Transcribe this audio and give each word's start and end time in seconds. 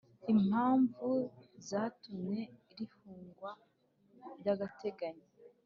Impamvu 0.33 1.09
zatumye 1.69 2.41
rifungwa 2.77 3.51
by 4.39 4.47
‘agateganyo. 4.53 5.27